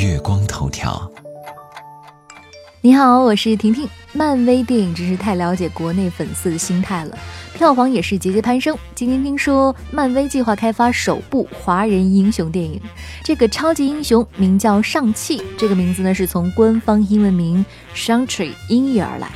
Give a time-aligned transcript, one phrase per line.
[0.00, 1.12] 月光头条。
[2.80, 3.86] 你好，我是婷婷。
[4.14, 7.18] 漫威电影真是太了解国内粉丝的心态了，
[7.52, 8.74] 票房也是节节攀升。
[8.94, 12.80] 今天听说漫威计划开发首部华人英雄电影，
[13.22, 17.62] 这个超级英雄名叫上汽，这个名字呢是从官方英文名
[17.94, 19.30] Shang-Chi 音译而来。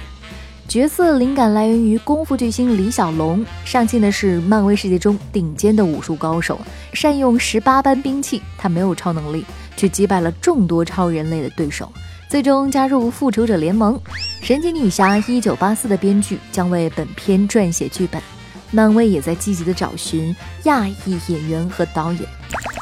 [0.66, 3.44] 角色灵感来源于功夫巨星李小龙。
[3.66, 6.58] 上汽呢是漫威世界中顶尖的武术高手，
[6.94, 8.40] 善用十八般兵器。
[8.56, 9.44] 他没有超能力，
[9.76, 11.90] 却击败了众多超人类的对手，
[12.28, 13.98] 最终加入复仇者联盟。
[14.42, 18.20] 神奇女侠一九八四的编剧将为本片撰写剧本。
[18.70, 22.22] 漫威也在积极的找寻亚裔演员和导演。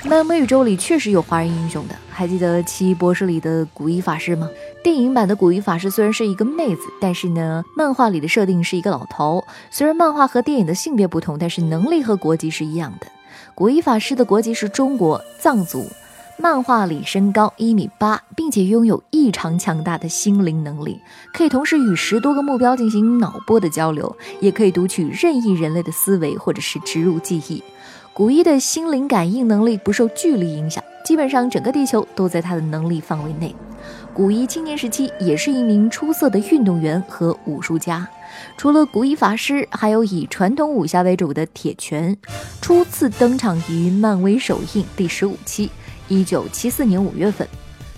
[0.07, 4.48] 漫威宇宙里确实有华人英雄的，还记得《奇异博士》里的古一法师吗？
[4.83, 9.45] 电影版的古一法师虽然是一个妹子，但是呢，漫画里的设定是一个老头。
[9.70, 13.06] 虽然漫画和电影的性别不同，但是能力和国籍是一样的。
[13.55, 15.87] 古一法师的国籍是中国藏族。
[16.39, 21.01] 漫画里身高一米八，并且拥有异常强大的心灵能力，
[21.33, 27.62] 可以同时与十多个目标进行脑波的交流，也可以读取任意人类的思维或者是植入记忆。
[28.12, 33.55] 古一的心灵感应能力不受距离影响，基本上整个地球都在他的能力范围内。
[34.12, 38.06] 古一青年时期也是一名出色的运动员和武术家。
[38.56, 42.17] 除了古一法师，还有以传统武侠为主的铁拳，
[42.61, 45.71] 初次登场于漫威首映第十五期。
[46.13, 47.49] 一九七四年五月份，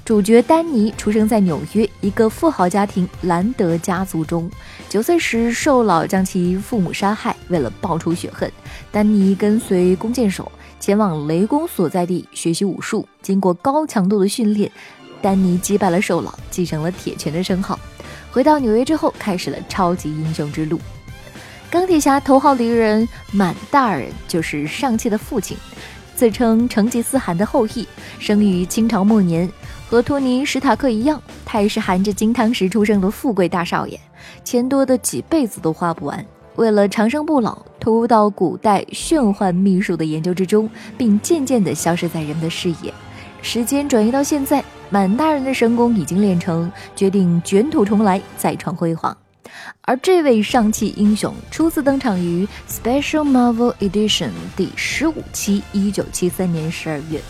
[0.05, 4.48] 主角丹尼出生在纽约一个富豪家庭兰德家族中。
[4.89, 7.35] 九岁时，受老将其父母杀害。
[7.48, 8.48] 为了报仇雪恨，
[8.92, 13.05] 丹尼跟随弓箭手前往雷公所在地学习武术。
[13.20, 14.70] 经过高强度的训练，
[15.20, 17.77] 丹尼击败了受老，继承了铁拳的称号。
[18.31, 20.79] 回到纽约之后，开始了超级英雄之路。
[21.69, 25.57] 钢铁侠头号敌人满大人就是上汽的父亲。
[26.17, 27.87] 自称成吉思汗的后裔，
[28.19, 29.51] 生于清朝末年，
[29.89, 33.98] 和托尼·史塔克一样，他也是含着金汤匙出生的富贵大少爷，
[34.42, 36.25] 钱多的几辈子都花不完。
[36.57, 42.95] 为了长生不老，投入到古代玄幻秘术的研究之中，并渐渐地消失在人们的视野。
[43.42, 49.14] 时间转移到现在，满大人的神功已经练成，决定卷土重来，再创辉煌。
[49.82, 57.20] 而这位上汽英雄初次登场于 Special Marvel Edition 第十五期，一九七三年十二月，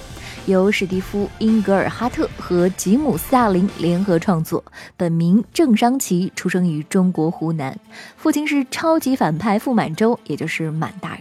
[0.47, 4.63] 由史蒂夫·英格尔哈特和吉姆·斯大林联合创作。
[4.97, 7.79] 本名郑商奇，出生于中国湖南，
[8.17, 11.21] 父亲是超级反派傅满洲，也就是满大人。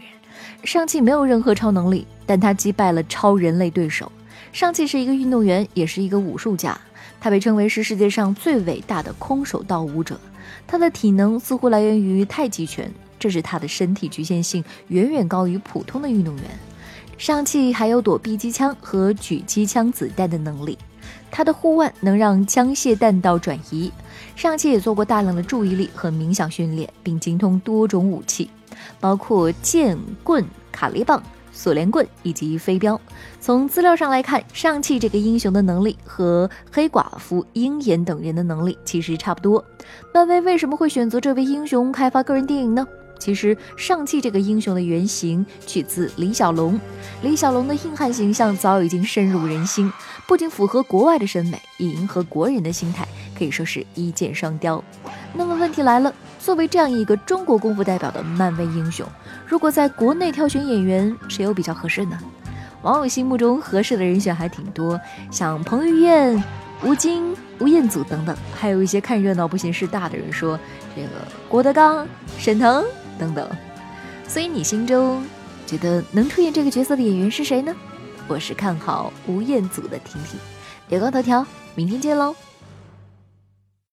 [0.63, 4.11] 上汽没有任何超能力，但他击败了超人类对手。
[4.53, 6.79] 上汽是一个运动员，也是一个武术家，
[7.23, 10.19] 他被称为是世界上最伟大的空手道舞者。
[10.67, 16.43] 他的体能似乎来源于太极拳，这是他的身体局限性远远高于普通的运动员。
[17.17, 20.77] 上汽还有躲避机枪和举机枪子弹的能力，
[21.31, 23.89] 他的护腕能让枪械弹道转移。
[24.35, 28.49] 上汽也做过大量的注意力和冥想训练，并精通多种武器，
[28.99, 31.23] 包括剑、棍、卡利棒。
[31.53, 32.99] 锁链棍以及飞镖。
[33.39, 39.63] 从资料上来看，上汽这个英雄的能力和黑寡妇、鹰眼等人的能力其实差不多。
[40.13, 42.85] 漫威为什么会选择这位英雄开发个人电影呢？
[43.19, 46.77] 其实，上汽这个英雄的原型取自李小龙。
[47.21, 49.89] 李小龙的硬汉形象早已经深入人心，
[50.27, 54.83] 不仅符合国外的审美，也迎合国人的心态，可以说是一箭双雕。
[55.33, 59.05] 那么问题来了，作为这样一个中国功夫代表的漫威英雄，
[59.45, 62.17] 如果在国内挑选演员，谁又比较合适呢？
[62.81, 64.99] 网友心目中合适的人选还挺多，
[65.31, 66.43] 像彭于晏、
[66.83, 70.59] 吴京、吴彦祖等等，还有一些看热闹不嫌事大的人说，
[70.95, 71.09] 这个
[71.47, 72.07] 郭德纲、
[72.37, 72.83] 沈腾。
[73.19, 73.47] 等等，
[74.27, 75.23] 所以你心中
[75.67, 77.73] 觉得能出演这个角色的演员是谁呢？
[78.27, 80.39] 我是看好吴彦祖的婷婷，
[80.89, 81.45] 月光头条，
[81.75, 82.35] 明天见喽。